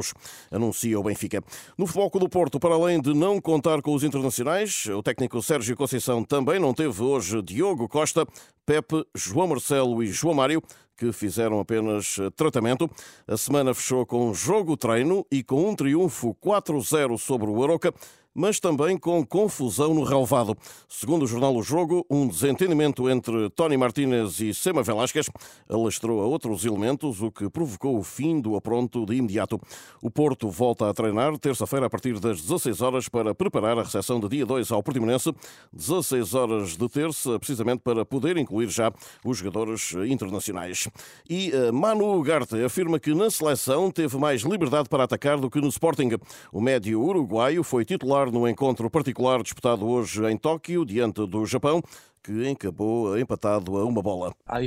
anuncia 0.51 0.99
o 0.99 1.03
Benfica. 1.03 1.43
No 1.77 1.87
foco 1.87 2.19
do 2.19 2.29
Porto, 2.29 2.59
para 2.59 2.75
além 2.75 3.01
de 3.01 3.13
não 3.13 3.41
contar 3.41 3.83
com 3.83 3.95
os 3.95 4.05
internacionais, 4.05 4.87
o 4.87 5.03
técnico 5.03 5.43
Sérgio 5.43 5.77
Conceição 5.77 6.25
também 6.25 6.59
não 6.59 6.73
teve 6.73 7.03
hoje 7.03 7.43
Diogo 7.43 7.89
Costa, 7.89 8.27
Pepe, 8.65 9.05
João 9.15 9.49
Marcelo 9.49 10.03
e 10.03 10.07
João 10.07 10.35
Mário, 10.35 10.63
que 10.97 11.13
fizeram 11.13 11.59
apenas 11.59 12.17
tratamento. 12.37 12.89
A 13.27 13.37
semana 13.37 13.75
fechou 13.75 14.07
com 14.07 14.33
jogo-treino 14.33 15.27
e 15.31 15.43
com 15.43 15.69
um 15.69 15.75
triunfo 15.75 16.35
4-0 16.43 17.19
sobre 17.19 17.49
o 17.49 17.63
Aroca 17.63 17.93
mas 18.35 18.59
também 18.59 18.97
com 18.97 19.25
confusão 19.25 19.95
no 19.95 20.03
relevado. 20.03 20.57
Segundo 20.89 21.23
o 21.23 21.27
jornal 21.27 21.55
O 21.55 21.63
Jogo, 21.63 22.05
um 22.11 22.27
desentendimento 22.27 23.09
entre 23.09 23.51
Tony 23.51 23.77
Martínez 23.77 24.41
e 24.41 24.55
Sema 24.55 24.83
Velasquez 24.83 25.27
alastrou 25.69 26.21
a 26.21 26.27
outros 26.27 26.65
elementos, 26.65 27.21
o 27.21 27.31
que 27.31 27.49
provocou 27.51 27.99
o 27.99 28.03
fim 28.03 28.41
do 28.41 28.57
apronto 28.57 29.05
de 29.05 29.15
imediato. 29.15 29.61
O 30.01 30.11
Porto 30.11 30.49
volta 30.49 30.89
a 30.89 30.95
treinar 30.95 31.37
terça-feira 31.39 31.87
a 31.87 31.91
partir 31.91 32.19
das 32.19 32.41
16 32.41 32.81
horas 32.81 33.09
para 33.09 33.35
preparar 33.35 33.79
a 33.79 33.83
recepção 33.83 34.19
de 34.21 34.29
dia 34.29 34.47
2 34.47 34.71
ao 34.73 34.83
Portimonense, 34.83 35.33
16 35.73 36.35
horas 36.35 36.77
de 36.77 36.89
terça, 36.89 37.39
precisamente 37.39 37.81
para 37.81 38.05
poder 38.05 38.37
incluir 38.37 38.69
já 38.69 38.93
os 39.25 39.39
jogadores 39.39 39.93
internacionais. 40.07 40.89
E 41.29 41.51
uh, 41.51 41.73
Manu 41.73 42.19
Ugarte 42.19 42.63
afirma 42.63 42.99
que 42.99 43.15
na 43.15 43.31
seleção 43.31 43.91
teve 43.91 44.17
mais 44.17 44.43
liberdade 44.43 44.89
para 44.89 45.05
atacar 45.05 45.39
do 45.39 45.51
que 45.51 45.61
no 45.61 45.69
Sporting. 45.69 46.11
O 46.53 46.61
médio 46.61 47.01
uruguaio 47.01 47.63
foi 47.63 47.85
titular 47.85 48.22
no 48.31 48.49
encontro 48.49 48.89
particular 48.91 49.43
disputado 49.43 49.87
hoje 49.87 50.25
em 50.31 50.37
Tóquio, 50.37 50.85
diante 50.85 51.27
do 51.27 51.45
Japão, 51.47 51.83
que 52.23 52.49
acabou 52.51 53.19
empatado 53.19 53.77
a 53.77 53.85
uma 53.85 54.01
bola. 54.01 54.33
A 54.47 54.61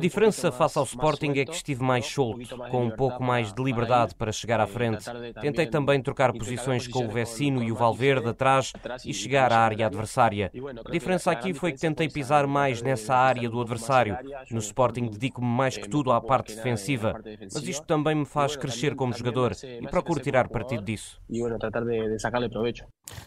diferença 0.00 0.52
face 0.52 0.78
ao 0.78 0.84
Sporting 0.84 1.32
é 1.32 1.44
que 1.44 1.54
estive 1.54 1.82
mais 1.82 2.06
solto, 2.06 2.56
com 2.70 2.84
um 2.84 2.90
pouco 2.90 3.22
mais 3.22 3.52
de 3.52 3.62
liberdade 3.62 4.14
para 4.14 4.30
chegar 4.30 4.60
à 4.60 4.66
frente. 4.66 5.04
Tentei 5.40 5.66
também 5.66 6.00
trocar 6.00 6.32
posições 6.32 6.86
com 6.86 7.06
o 7.06 7.10
Vecino 7.10 7.62
e 7.62 7.72
o 7.72 7.74
Valverde 7.74 8.28
atrás 8.28 8.72
e 9.04 9.12
chegar 9.12 9.52
à 9.52 9.58
área 9.58 9.86
adversária. 9.86 10.52
A 10.84 10.90
diferença 10.90 11.32
aqui 11.32 11.52
foi 11.52 11.72
que 11.72 11.80
tentei 11.80 12.08
pisar 12.08 12.46
mais 12.46 12.80
nessa 12.80 13.14
área 13.14 13.50
do 13.50 13.60
adversário. 13.60 14.16
No 14.50 14.58
Sporting 14.58 15.08
dedico-me 15.08 15.48
mais 15.48 15.76
que 15.76 15.88
tudo 15.88 16.12
à 16.12 16.20
parte 16.20 16.54
defensiva, 16.54 17.20
mas 17.52 17.66
isto 17.66 17.84
também 17.86 18.14
me 18.14 18.24
faz 18.24 18.54
crescer 18.54 18.94
como 18.94 19.12
jogador 19.12 19.52
e 19.64 19.86
procuro 19.88 20.20
tirar 20.20 20.48
partido 20.48 20.84
disso. 20.84 21.20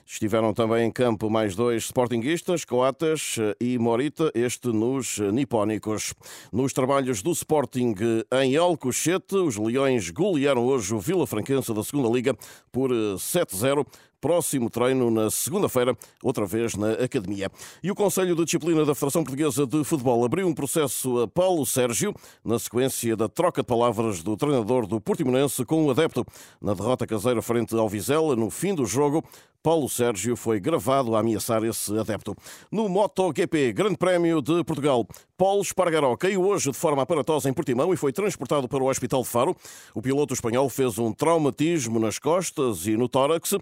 Estiveram 0.05 0.53
também 0.53 0.87
em 0.87 0.91
campo 0.91 1.29
mais 1.29 1.55
dois 1.55 1.83
sportinguistas, 1.85 2.63
Coates 2.77 3.37
e 3.59 3.79
Morita, 3.79 4.31
este 4.35 4.67
nos 4.67 5.17
nipónicos. 5.17 6.13
Nos 6.51 6.73
trabalhos 6.73 7.23
do 7.23 7.31
Sporting 7.31 7.95
em 8.39 8.55
Alcochete, 8.55 9.35
os 9.35 9.57
Leões 9.57 10.11
golearam 10.11 10.63
hoje 10.63 10.93
o 10.93 10.99
Vila 10.99 11.25
Franquense 11.25 11.73
da 11.73 11.83
segunda 11.83 12.07
Liga 12.07 12.37
por 12.71 12.91
7-0 12.91 13.83
próximo 14.19 14.69
treino 14.69 15.11
na 15.11 15.29
segunda-feira, 15.29 15.95
outra 16.23 16.45
vez 16.45 16.75
na 16.75 16.91
Academia. 16.93 17.49
E 17.83 17.91
o 17.91 17.95
Conselho 17.95 18.35
de 18.35 18.45
Disciplina 18.45 18.85
da 18.85 18.95
Federação 18.95 19.23
Portuguesa 19.23 19.65
de 19.65 19.83
Futebol 19.83 20.25
abriu 20.25 20.47
um 20.47 20.53
processo 20.53 21.21
a 21.21 21.27
Paulo 21.27 21.65
Sérgio, 21.65 22.13
na 22.43 22.57
sequência 22.59 23.15
da 23.15 23.29
troca 23.29 23.61
de 23.61 23.67
palavras 23.67 24.23
do 24.23 24.35
treinador 24.35 24.87
do 24.87 24.99
Portimonense 24.99 25.63
com 25.65 25.85
o 25.85 25.91
adepto. 25.91 26.25
Na 26.61 26.73
derrota 26.73 27.05
caseira 27.05 27.41
frente 27.41 27.75
ao 27.75 27.87
Vizela, 27.87 28.35
no 28.35 28.49
fim 28.49 28.73
do 28.73 28.85
jogo, 28.85 29.23
Paulo 29.67 29.89
Sérgio 29.89 30.37
foi 30.37 30.59
gravado 30.61 31.13
a 31.15 31.19
ameaçar 31.19 31.63
esse 31.63 31.97
adepto. 31.97 32.35
No 32.71 32.87
MotoGP, 32.87 33.73
Grande 33.73 33.97
Prémio 33.97 34.41
de 34.41 34.63
Portugal, 34.63 35.05
Paulo 35.37 35.61
Espargaró 35.61 36.15
caiu 36.15 36.41
hoje 36.41 36.71
de 36.71 36.77
forma 36.77 37.01
aparatosa 37.01 37.49
em 37.49 37.53
Portimão 37.53 37.93
e 37.93 37.97
foi 37.97 38.13
transportado 38.13 38.67
para 38.67 38.81
o 38.81 38.89
Hospital 38.89 39.23
de 39.23 39.27
Faro. 39.27 39.55
O 39.93 40.01
piloto 40.01 40.33
espanhol 40.33 40.69
fez 40.69 40.97
um 40.97 41.11
traumatismo 41.11 41.99
nas 41.99 42.17
costas 42.17 42.87
e 42.87 42.95
no 42.95 43.09
tórax. 43.09 43.55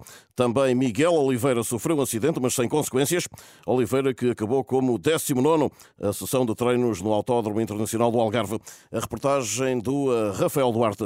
Miguel 0.75 1.13
Oliveira 1.13 1.63
sofreu 1.63 1.97
um 1.97 2.01
acidente, 2.01 2.39
mas 2.41 2.53
sem 2.53 2.67
consequências. 2.67 3.27
Oliveira 3.65 4.13
que 4.13 4.31
acabou 4.31 4.63
como 4.63 4.97
19 4.97 5.71
a 6.01 6.13
sessão 6.13 6.45
de 6.45 6.55
treinos 6.55 7.01
no 7.01 7.13
Autódromo 7.13 7.61
Internacional 7.61 8.11
do 8.11 8.19
Algarve. 8.19 8.59
A 8.91 8.99
reportagem 8.99 9.79
do 9.79 10.13
eh, 10.13 10.31
Rafael 10.37 10.71
Duarte. 10.71 11.05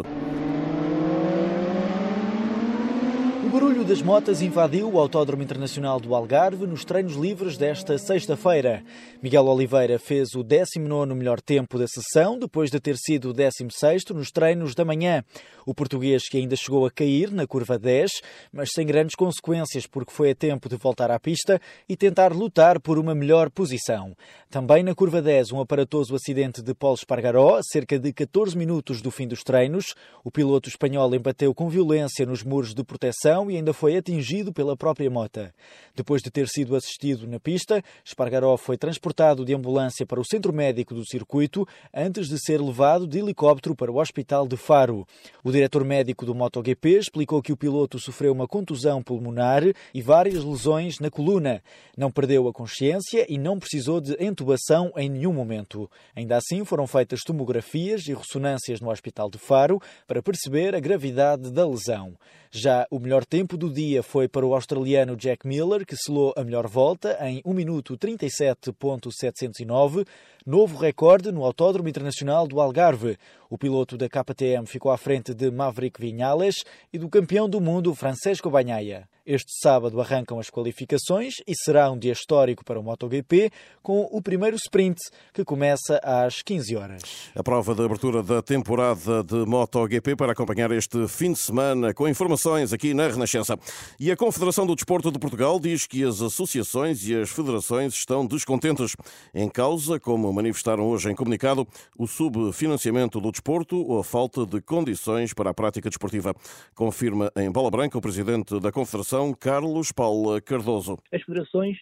O 3.41 3.49
barulho 3.49 3.85
das 3.85 4.01
motas 4.01 4.41
invadiu 4.41 4.91
o 4.91 4.99
Autódromo 4.99 5.41
Internacional 5.41 5.97
do 5.97 6.13
Algarve 6.13 6.67
nos 6.67 6.83
treinos 6.83 7.15
livres 7.15 7.57
desta 7.57 7.97
sexta-feira. 7.97 8.83
Miguel 9.23 9.45
Oliveira 9.45 9.97
fez 9.97 10.35
o 10.35 10.43
19 10.43 11.15
melhor 11.15 11.39
tempo 11.39 11.79
da 11.79 11.87
sessão, 11.87 12.37
depois 12.37 12.69
de 12.69 12.81
ter 12.81 12.97
sido 12.97 13.29
o 13.29 13.33
16 13.33 14.03
nos 14.13 14.29
treinos 14.29 14.75
da 14.75 14.83
manhã. 14.83 15.23
O 15.65 15.73
português 15.73 16.27
que 16.27 16.37
ainda 16.37 16.55
chegou 16.57 16.85
a 16.85 16.91
cair 16.91 17.31
na 17.31 17.47
curva 17.47 17.79
10, 17.79 18.11
mas 18.51 18.71
sem 18.73 18.85
grandes 18.85 19.15
consequências 19.15 19.87
porque 19.87 20.11
foi 20.11 20.31
a 20.31 20.35
tempo 20.35 20.67
de 20.67 20.75
voltar 20.75 21.09
à 21.09 21.17
pista 21.17 21.61
e 21.87 21.95
tentar 21.95 22.33
lutar 22.33 22.77
por 22.81 22.99
uma 22.99 23.15
melhor 23.15 23.49
posição. 23.49 24.15
Também 24.49 24.83
na 24.83 24.93
curva 24.93 25.21
10, 25.21 25.53
um 25.53 25.61
aparatoso 25.61 26.13
acidente 26.13 26.61
de 26.61 26.73
Paulo 26.73 26.97
Espargaró, 26.97 27.61
cerca 27.63 27.97
de 27.97 28.11
14 28.11 28.57
minutos 28.57 29.01
do 29.01 29.09
fim 29.09 29.27
dos 29.27 29.43
treinos. 29.43 29.95
O 30.25 30.31
piloto 30.31 30.67
espanhol 30.67 31.15
embateu 31.15 31.53
com 31.53 31.69
violência 31.69 32.25
nos 32.25 32.43
muros 32.43 32.73
de 32.73 32.83
proteção 32.83 33.28
e 33.49 33.55
ainda 33.55 33.73
foi 33.73 33.95
atingido 33.95 34.51
pela 34.51 34.75
própria 34.75 35.09
mota. 35.09 35.53
Depois 35.95 36.21
de 36.21 36.31
ter 36.31 36.47
sido 36.47 36.75
assistido 36.75 37.27
na 37.27 37.39
pista, 37.39 37.83
Espargaró 38.03 38.57
foi 38.57 38.77
transportado 38.77 39.45
de 39.45 39.53
ambulância 39.53 40.05
para 40.05 40.19
o 40.19 40.25
centro 40.25 40.51
médico 40.51 40.95
do 40.95 41.05
circuito 41.05 41.67
antes 41.93 42.27
de 42.27 42.39
ser 42.39 42.59
levado 42.59 43.05
de 43.05 43.19
helicóptero 43.19 43.75
para 43.75 43.91
o 43.91 43.99
hospital 43.99 44.47
de 44.47 44.57
Faro. 44.57 45.05
O 45.43 45.51
diretor 45.51 45.83
médico 45.83 46.25
do 46.25 46.33
MotoGP 46.33 46.97
explicou 46.97 47.41
que 47.41 47.53
o 47.53 47.57
piloto 47.57 47.99
sofreu 47.99 48.31
uma 48.31 48.47
contusão 48.47 49.03
pulmonar 49.03 49.63
e 49.93 50.01
várias 50.01 50.43
lesões 50.43 50.99
na 50.99 51.11
coluna. 51.11 51.61
Não 51.97 52.09
perdeu 52.09 52.47
a 52.47 52.53
consciência 52.53 53.25
e 53.29 53.37
não 53.37 53.59
precisou 53.59 54.01
de 54.01 54.15
intubação 54.23 54.91
em 54.97 55.09
nenhum 55.09 55.33
momento. 55.33 55.89
Ainda 56.15 56.37
assim, 56.37 56.63
foram 56.65 56.87
feitas 56.87 57.19
tomografias 57.21 58.07
e 58.07 58.13
ressonâncias 58.13 58.79
no 58.79 58.89
hospital 58.89 59.29
de 59.29 59.37
Faro 59.37 59.81
para 60.07 60.23
perceber 60.23 60.73
a 60.75 60.79
gravidade 60.79 61.51
da 61.51 61.67
lesão. 61.67 62.15
Já 62.51 62.87
o 62.89 62.99
melhor 62.99 63.18
tempo 63.25 63.57
do 63.57 63.69
dia 63.69 64.03
foi 64.03 64.27
para 64.27 64.45
o 64.45 64.53
australiano 64.53 65.15
Jack 65.15 65.47
Miller, 65.47 65.85
que 65.85 65.95
selou 65.95 66.33
a 66.35 66.43
melhor 66.43 66.67
volta 66.67 67.17
em 67.21 67.41
1 67.45 67.53
minuto 67.53 67.97
37.709, 67.97 70.05
novo 70.45 70.77
recorde 70.77 71.31
no 71.31 71.43
Autódromo 71.43 71.89
Internacional 71.89 72.47
do 72.47 72.59
Algarve. 72.59 73.17
O 73.49 73.57
piloto 73.57 73.97
da 73.97 74.07
KTM 74.07 74.67
ficou 74.67 74.91
à 74.91 74.97
frente 74.97 75.33
de 75.33 75.49
Maverick 75.49 75.99
Vinales 75.99 76.63
e 76.93 76.97
do 76.97 77.09
campeão 77.09 77.49
do 77.49 77.59
mundo 77.59 77.95
Francesco 77.95 78.49
Bagnaia. 78.49 79.07
Este 79.25 79.51
sábado 79.61 80.01
arrancam 80.01 80.39
as 80.39 80.49
qualificações 80.49 81.35
e 81.45 81.53
será 81.55 81.91
um 81.91 81.99
dia 81.99 82.13
histórico 82.13 82.65
para 82.65 82.79
o 82.79 82.83
MotoGP, 82.83 83.51
com 83.83 84.07
o 84.11 84.21
primeiro 84.23 84.55
sprint, 84.55 84.97
que 85.31 85.45
começa 85.45 85.99
às 86.01 86.41
15 86.41 86.75
horas. 86.75 87.01
A 87.35 87.43
prova 87.43 87.75
de 87.75 87.83
abertura 87.83 88.23
da 88.23 88.41
temporada 88.41 89.23
de 89.23 89.45
MotoGP 89.45 90.15
para 90.15 90.31
acompanhar 90.31 90.71
este 90.71 91.07
fim 91.07 91.33
de 91.33 91.37
semana, 91.37 91.93
com 91.93 92.07
informações 92.07 92.73
aqui 92.73 92.95
na 92.95 93.08
Renascença. 93.11 93.57
E 93.99 94.11
a 94.11 94.15
Confederação 94.17 94.65
do 94.65 94.75
Desporto 94.75 95.11
de 95.11 95.19
Portugal 95.19 95.59
diz 95.59 95.85
que 95.85 96.03
as 96.03 96.21
associações 96.21 97.07
e 97.07 97.15
as 97.15 97.29
federações 97.29 97.93
estão 97.93 98.25
descontentes. 98.25 98.95
Em 99.33 99.49
causa, 99.49 99.99
como 99.99 100.31
manifestaram 100.31 100.87
hoje 100.87 101.09
em 101.09 101.15
comunicado, 101.15 101.67
o 101.97 102.07
subfinanciamento 102.07 103.19
do 103.19 103.31
desporto 103.31 103.77
ou 103.77 103.99
a 103.99 104.03
falta 104.03 104.45
de 104.45 104.61
condições 104.61 105.33
para 105.33 105.49
a 105.49 105.53
prática 105.53 105.89
desportiva. 105.89 106.33
Confirma 106.75 107.31
em 107.35 107.51
Bola 107.51 107.71
Branca 107.71 107.97
o 107.97 108.01
presidente 108.01 108.59
da 108.59 108.71
Confederação 108.71 109.09
Federação, 109.09 109.33
Carlos 109.33 109.91
Paula 109.91 110.41
Cardoso. 110.41 110.97
As 111.11 111.21
federações 111.23 111.77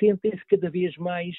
sentem-se 0.00 0.44
cada 0.46 0.70
vez 0.70 0.96
mais 0.96 1.34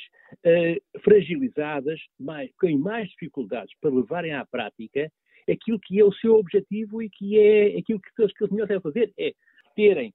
uh, 0.46 1.00
fragilizadas, 1.01 2.00
mais, 2.20 2.50
com 2.60 2.77
mais 2.77 3.10
dificuldades 3.10 3.74
para 3.82 3.94
levarem 3.94 4.34
à 4.34 4.46
prática 4.46 5.12
aquilo 5.50 5.80
que 5.80 6.00
é 6.00 6.04
o 6.04 6.14
seu 6.14 6.36
objetivo 6.36 7.02
e 7.02 7.10
que 7.10 7.40
é 7.40 7.78
aquilo 7.78 8.00
que, 8.00 8.28
que 8.34 8.44
os 8.44 8.50
melhores 8.50 8.70
devem 8.70 8.82
fazer, 8.82 9.14
é 9.18 9.34
terem 9.75 10.14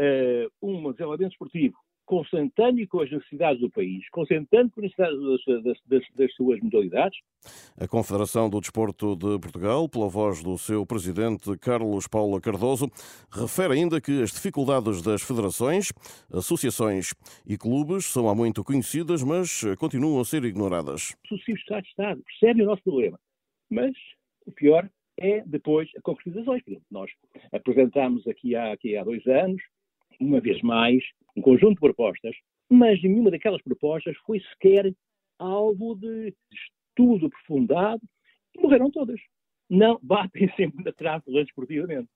uh, 0.00 0.50
um 0.62 0.92
desenvolvimento 0.92 1.32
esportivo 1.32 1.76
consentâneo 2.10 2.88
com 2.88 3.02
as 3.02 3.08
necessidades 3.08 3.60
do 3.60 3.70
país, 3.70 4.08
consentâneo 4.10 4.68
com 4.72 4.80
as 4.80 4.90
necessidades 4.90 5.62
das, 5.62 5.78
das, 5.86 6.02
das, 6.16 6.34
suas 6.34 6.60
modalidades. 6.60 7.16
A 7.78 7.86
Confederação 7.86 8.50
do 8.50 8.60
Desporto 8.60 9.14
de 9.14 9.38
Portugal, 9.38 9.88
pela 9.88 10.08
voz 10.08 10.42
do 10.42 10.58
seu 10.58 10.84
presidente 10.84 11.56
Carlos 11.58 12.08
Paula 12.08 12.40
Cardoso, 12.40 12.90
refere 13.30 13.74
ainda 13.74 14.00
que 14.00 14.22
as 14.22 14.32
dificuldades 14.32 15.00
das 15.02 15.22
federações, 15.22 15.92
associações 16.32 17.14
e 17.46 17.56
clubes 17.56 18.06
são 18.06 18.28
há 18.28 18.34
muito 18.34 18.64
conhecidas, 18.64 19.22
mas 19.22 19.62
continuam 19.78 20.20
a 20.20 20.24
ser 20.24 20.44
ignoradas. 20.44 21.14
O 21.26 21.28
sucessivos 21.28 21.60
Estado 21.60 21.82
de 21.82 21.88
Estado 21.90 22.22
percebem 22.24 22.64
o 22.64 22.66
nosso 22.66 22.82
problema, 22.82 23.20
mas 23.70 23.92
o 24.50 24.52
pior 24.52 24.88
é 25.18 25.42
depois 25.46 25.88
a 25.96 26.02
concretização. 26.02 26.58
Nós 26.90 27.10
apresentámos 27.52 28.26
aqui 28.26 28.54
há, 28.54 28.72
aqui 28.72 28.96
há 28.96 29.04
dois 29.04 29.26
anos, 29.26 29.62
uma 30.20 30.40
vez 30.40 30.60
mais, 30.62 31.02
um 31.36 31.40
conjunto 31.40 31.74
de 31.74 31.80
propostas, 31.80 32.34
mas 32.68 33.02
nenhuma 33.02 33.30
daquelas 33.30 33.62
propostas 33.62 34.16
foi 34.26 34.40
sequer 34.40 34.92
alvo 35.38 35.94
de 35.94 36.34
estudo 36.52 37.26
aprofundado 37.26 38.02
e 38.54 38.60
morreram 38.60 38.90
todas. 38.90 39.20
Não 39.68 39.98
batem 40.02 40.50
sempre 40.56 40.84
na 40.84 40.92
trave 40.92 41.24
esportivamente. 41.40 42.08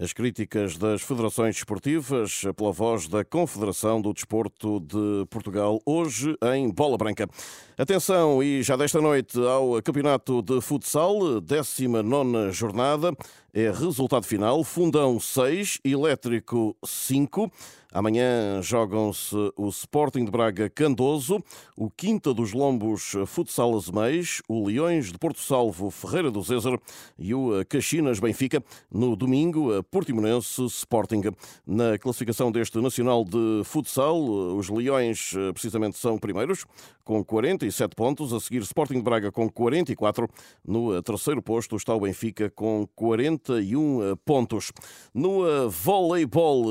As 0.00 0.12
críticas 0.12 0.76
das 0.76 1.02
federações 1.02 1.56
esportivas 1.56 2.42
pela 2.56 2.70
voz 2.70 3.08
da 3.08 3.24
Confederação 3.24 4.00
do 4.00 4.12
Desporto 4.12 4.78
de 4.78 5.26
Portugal, 5.28 5.80
hoje 5.84 6.36
em 6.54 6.70
Bola 6.70 6.96
Branca. 6.96 7.28
Atenção, 7.76 8.40
e 8.40 8.62
já 8.62 8.76
desta 8.76 9.00
noite 9.00 9.36
ao 9.44 9.82
Campeonato 9.82 10.40
de 10.40 10.60
Futsal, 10.60 11.40
19 11.40 12.52
jornada, 12.52 13.12
é 13.58 13.72
resultado 13.72 14.24
final: 14.24 14.62
Fundão 14.62 15.18
6, 15.18 15.80
Elétrico 15.84 16.76
5. 16.84 17.50
Amanhã 17.90 18.60
jogam-se 18.60 19.34
o 19.56 19.68
Sporting 19.68 20.26
de 20.26 20.30
Braga 20.30 20.68
Candoso, 20.68 21.42
o 21.74 21.88
Quinta 21.90 22.34
dos 22.34 22.52
Lombos 22.52 23.14
Futsal 23.26 23.74
Azeméis, 23.74 24.42
o 24.46 24.66
Leões 24.66 25.10
de 25.10 25.18
Porto 25.18 25.40
Salvo 25.40 25.90
Ferreira 25.90 26.30
do 26.30 26.44
César 26.44 26.78
e 27.18 27.34
o 27.34 27.64
Caxinas 27.66 28.20
Benfica. 28.20 28.62
No 28.92 29.16
domingo, 29.16 29.74
a 29.74 29.82
Portimonense 29.82 30.62
Sporting. 30.66 31.22
Na 31.66 31.98
classificação 31.98 32.52
deste 32.52 32.78
Nacional 32.78 33.24
de 33.24 33.62
Futsal, 33.64 34.22
os 34.22 34.68
Leões 34.68 35.32
precisamente 35.54 35.96
são 35.96 36.18
primeiros, 36.18 36.66
com 37.02 37.24
47 37.24 37.96
pontos. 37.96 38.34
A 38.34 38.40
seguir, 38.40 38.60
Sporting 38.60 38.96
de 38.96 39.02
Braga 39.02 39.32
com 39.32 39.48
44. 39.48 40.28
No 40.62 41.02
terceiro 41.02 41.40
posto 41.40 41.74
está 41.74 41.94
o 41.94 42.00
Benfica 42.00 42.50
com 42.50 42.86
40 42.94 43.47
41 43.48 44.16
pontos. 44.24 44.72
No 45.14 45.70
voleibol, 45.70 46.64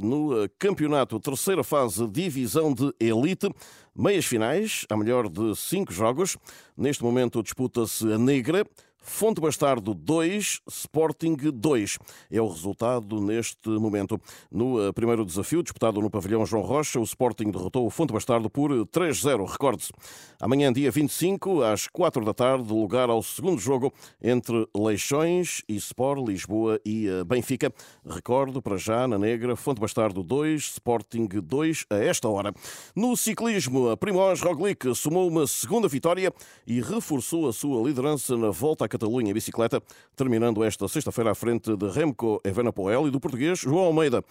no 0.00 0.48
campeonato, 0.58 1.20
terceira 1.20 1.62
fase, 1.62 2.06
divisão 2.08 2.74
de 2.74 2.92
elite, 2.98 3.48
meias 3.94 4.24
finais, 4.24 4.84
a 4.90 4.96
melhor 4.96 5.28
de 5.28 5.54
cinco 5.56 5.92
jogos. 5.92 6.36
Neste 6.76 7.02
momento 7.02 7.42
disputa-se 7.42 8.12
a 8.12 8.18
negra. 8.18 8.66
Fonte 9.00 9.40
Bastardo 9.40 9.94
2, 9.94 10.60
Sporting 10.68 11.36
2. 11.36 11.98
É 12.30 12.40
o 12.40 12.48
resultado 12.48 13.20
neste 13.20 13.68
momento. 13.68 14.20
No 14.50 14.88
eh, 14.88 14.92
primeiro 14.92 15.24
desafio, 15.24 15.62
disputado 15.62 16.00
no 16.00 16.10
pavilhão 16.10 16.44
João 16.44 16.62
Rocha, 16.62 17.00
o 17.00 17.04
Sporting 17.04 17.50
derrotou 17.50 17.86
o 17.86 17.90
Fonte 17.90 18.12
Bastardo 18.12 18.50
por 18.50 18.70
3-0. 18.70 19.46
Recorde-se. 19.46 19.92
Amanhã, 20.40 20.72
dia 20.72 20.90
25, 20.90 21.62
às 21.62 21.86
4 21.86 22.24
da 22.24 22.34
tarde, 22.34 22.72
lugar 22.72 23.08
ao 23.08 23.22
segundo 23.22 23.58
jogo 23.58 23.92
entre 24.22 24.66
Leixões 24.76 25.62
e 25.68 25.76
Sport, 25.76 26.26
Lisboa 26.26 26.80
e 26.84 27.08
eh, 27.08 27.24
Benfica. 27.24 27.72
Recordo, 28.04 28.60
para 28.60 28.76
já, 28.76 29.06
na 29.06 29.18
negra, 29.18 29.56
Fonte 29.56 29.80
Bastardo 29.80 30.22
2, 30.22 30.62
Sporting 30.62 31.28
2, 31.28 31.86
a 31.90 31.96
esta 31.96 32.28
hora. 32.28 32.52
No 32.94 33.16
ciclismo, 33.16 33.90
a 33.90 33.96
Primoz 33.96 34.40
Roglic 34.40 34.94
somou 34.94 35.28
uma 35.28 35.46
segunda 35.46 35.88
vitória 35.88 36.32
e 36.66 36.80
reforçou 36.80 37.48
a 37.48 37.52
sua 37.52 37.86
liderança 37.86 38.36
na 38.36 38.50
volta 38.50 38.87
Catalunha 38.88 39.30
em 39.30 39.34
bicicleta, 39.34 39.82
terminando 40.16 40.64
esta 40.64 40.88
sexta-feira 40.88 41.30
à 41.30 41.34
frente 41.34 41.76
de 41.76 41.88
Remco 41.88 42.40
Evenepoel 42.44 43.06
e 43.06 43.10
do 43.10 43.20
português 43.20 43.60
João 43.60 43.84
Almeida. 43.84 44.24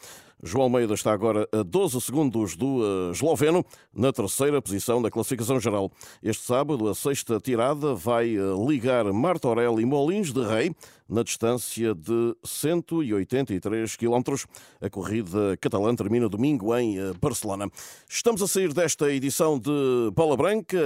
João 0.43 0.65
Almeida 0.65 0.93
está 0.93 1.11
agora 1.11 1.47
a 1.51 1.63
12 1.63 1.99
segundos 2.01 2.55
do 2.55 2.83
eh, 2.83 3.11
esloveno, 3.11 3.65
na 3.93 4.13
terceira 4.13 4.61
posição 4.61 5.01
da 5.01 5.09
classificação 5.09 5.59
geral. 5.59 5.91
Este 6.21 6.43
sábado, 6.43 6.87
a 6.87 6.93
sexta 6.93 7.39
tirada 7.39 7.95
vai 7.95 8.35
eh, 8.35 8.39
ligar 8.67 9.11
Martorell 9.11 9.79
e 9.79 9.85
Molins 9.85 10.31
de 10.31 10.43
Rei, 10.45 10.75
na 11.09 11.23
distância 11.23 11.93
de 11.93 12.35
183 12.43 13.95
km. 13.95 14.35
A 14.81 14.89
corrida 14.89 15.57
catalã 15.59 15.95
termina 15.95 16.27
domingo 16.29 16.75
em 16.75 16.97
eh, 16.97 17.13
Barcelona. 17.21 17.69
Estamos 18.09 18.41
a 18.41 18.47
sair 18.47 18.73
desta 18.73 19.11
edição 19.11 19.59
de 19.59 20.11
Bola 20.13 20.35
Branca 20.35 20.77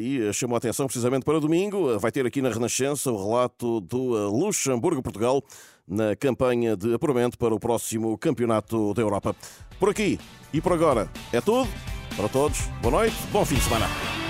e 0.00 0.32
chamou 0.32 0.56
a 0.56 0.58
atenção 0.58 0.86
precisamente 0.86 1.24
para 1.24 1.40
domingo. 1.40 1.98
Vai 1.98 2.10
ter 2.10 2.26
aqui 2.26 2.40
na 2.40 2.50
Renascença 2.50 3.10
o 3.10 3.28
relato 3.28 3.80
do 3.80 4.28
Luxemburgo-Portugal 4.30 5.42
na 5.86 6.14
campanha 6.14 6.76
de 6.76 6.94
apuramento 6.94 7.38
para 7.38 7.54
o 7.54 7.58
próximo 7.58 8.16
Campeonato 8.18 8.92
da 8.94 9.02
Europa. 9.02 9.34
Por 9.78 9.88
aqui 9.88 10.18
e 10.52 10.60
por 10.60 10.72
agora 10.72 11.10
é 11.32 11.40
tudo. 11.40 11.68
Para 12.16 12.28
todos, 12.28 12.60
boa 12.82 13.02
noite, 13.02 13.16
bom 13.30 13.44
fim 13.44 13.54
de 13.54 13.62
semana. 13.62 14.27